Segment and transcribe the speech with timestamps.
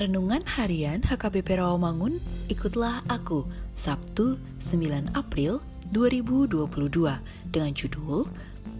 [0.00, 3.44] Renungan Harian HKBP Rawamangun, ikutlah aku,
[3.76, 5.60] Sabtu 9 April
[5.92, 7.20] 2022
[7.52, 8.24] dengan judul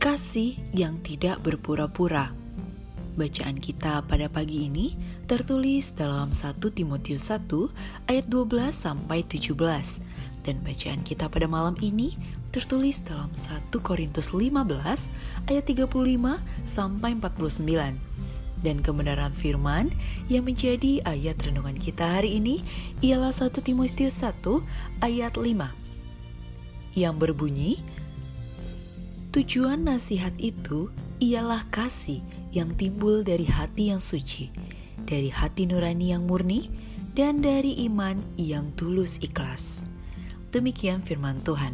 [0.00, 2.32] Kasih yang Tidak Berpura-Pura.
[3.12, 4.96] Bacaan kita pada pagi ini
[5.28, 7.44] tertulis dalam 1 Timotius 1
[8.08, 9.52] ayat 12 sampai 17
[10.48, 12.16] dan bacaan kita pada malam ini
[12.56, 14.48] tertulis dalam 1 Korintus 15
[15.52, 15.92] ayat 35
[16.64, 18.11] sampai 49
[18.62, 19.90] dan kebenaran firman
[20.30, 22.62] yang menjadi ayat renungan kita hari ini
[23.02, 24.40] ialah 1 Timotius 1
[25.02, 27.82] ayat 5 yang berbunyi
[29.32, 32.20] Tujuan nasihat itu ialah kasih
[32.52, 34.52] yang timbul dari hati yang suci,
[35.08, 36.68] dari hati nurani yang murni,
[37.16, 39.80] dan dari iman yang tulus ikhlas.
[40.52, 41.72] Demikian firman Tuhan.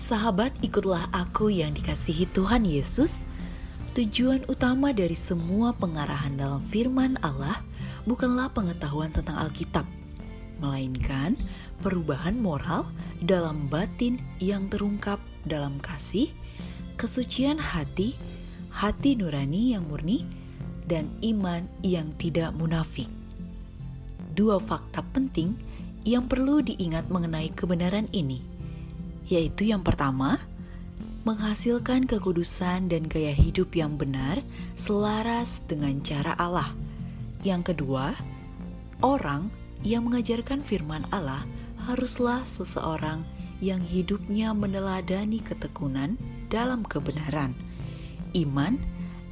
[0.00, 3.28] Sahabat, ikutlah aku yang dikasihi Tuhan Yesus
[3.90, 7.58] Tujuan utama dari semua pengarahan dalam firman Allah
[8.06, 9.82] bukanlah pengetahuan tentang Alkitab,
[10.62, 11.34] melainkan
[11.82, 12.86] perubahan moral
[13.18, 16.30] dalam batin yang terungkap dalam kasih,
[16.94, 18.14] kesucian hati,
[18.70, 20.22] hati nurani yang murni,
[20.86, 23.10] dan iman yang tidak munafik.
[24.38, 25.58] Dua fakta penting
[26.06, 28.38] yang perlu diingat mengenai kebenaran ini,
[29.26, 30.38] yaitu yang pertama,
[31.28, 34.40] menghasilkan kekudusan dan gaya hidup yang benar
[34.80, 36.72] selaras dengan cara Allah.
[37.44, 38.16] Yang kedua,
[39.04, 39.52] orang
[39.84, 41.44] yang mengajarkan firman Allah
[41.88, 43.24] haruslah seseorang
[43.60, 46.16] yang hidupnya meneladani ketekunan
[46.48, 47.52] dalam kebenaran,
[48.32, 48.80] iman,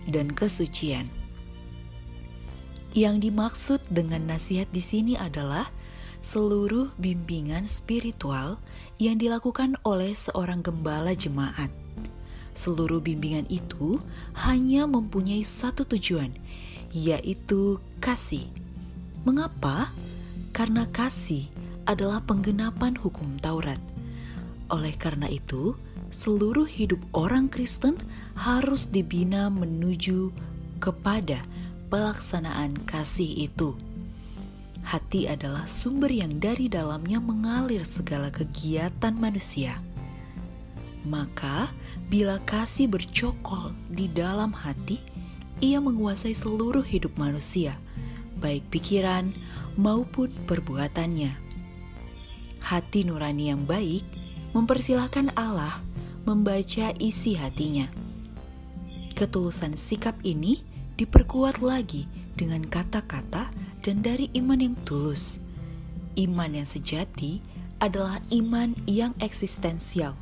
[0.09, 1.09] dan kesucian.
[2.97, 5.69] Yang dimaksud dengan nasihat di sini adalah
[6.29, 8.61] seluruh bimbingan spiritual
[9.01, 11.73] yang dilakukan oleh seorang gembala jemaat.
[12.53, 13.97] Seluruh bimbingan itu
[14.37, 16.29] hanya mempunyai satu tujuan,
[16.93, 18.45] yaitu kasih.
[19.25, 19.89] Mengapa?
[20.53, 21.49] Karena kasih
[21.89, 23.81] adalah penggenapan hukum Taurat.
[24.69, 25.81] Oleh karena itu,
[26.13, 27.97] seluruh hidup orang Kristen
[28.37, 30.29] harus dibina menuju
[30.77, 31.41] kepada
[31.89, 33.88] pelaksanaan kasih itu.
[34.89, 39.85] Hati adalah sumber yang dari dalamnya mengalir segala kegiatan manusia.
[41.05, 41.69] Maka,
[42.09, 44.97] bila kasih bercokol di dalam hati,
[45.61, 47.77] ia menguasai seluruh hidup manusia,
[48.41, 49.37] baik pikiran
[49.77, 51.37] maupun perbuatannya.
[52.65, 54.09] Hati nurani yang baik
[54.57, 55.85] mempersilahkan Allah
[56.25, 57.93] membaca isi hatinya.
[59.13, 60.65] Ketulusan sikap ini
[60.97, 62.09] diperkuat lagi
[62.41, 65.41] dengan kata-kata dan dari iman yang tulus.
[66.13, 67.41] Iman yang sejati
[67.81, 70.13] adalah iman yang eksistensial.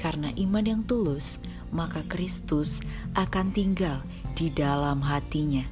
[0.00, 1.36] Karena iman yang tulus,
[1.76, 2.80] maka Kristus
[3.12, 4.00] akan tinggal
[4.32, 5.68] di dalam hatinya,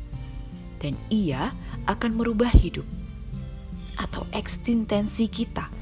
[0.84, 1.48] dan Ia
[1.88, 2.84] akan merubah hidup
[3.96, 5.72] atau eksistensi kita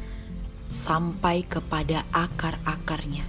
[0.70, 3.26] sampai kepada akar-akarnya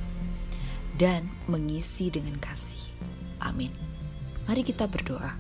[1.02, 2.82] dan mengisi dengan kasih.
[3.42, 3.74] Amin.
[4.46, 5.34] Mari kita berdoa.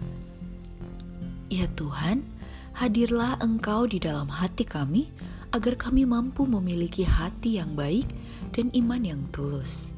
[1.53, 2.32] Ya Tuhan,
[2.77, 5.09] hadirlah Engkau di dalam hati kami,
[5.53, 8.09] agar kami mampu memiliki hati yang baik
[8.53, 9.93] dan iman yang tulus.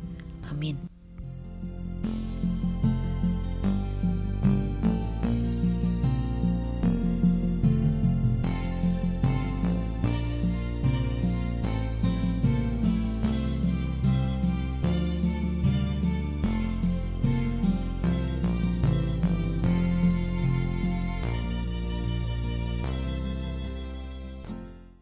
[0.51, 0.94] Amin.